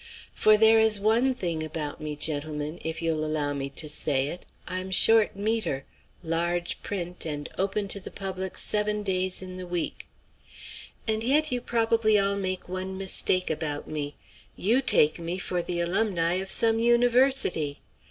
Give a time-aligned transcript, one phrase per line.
[0.33, 4.47] For there is one thing about me, gentlemen, if you'll allow me to say it,
[4.67, 5.85] I'm short metre,
[6.23, 10.07] large print, and open to the public seven days in the week.
[11.07, 14.15] And yet you probably all make one mistake about me:
[14.55, 17.79] you take me for the alumni of some university.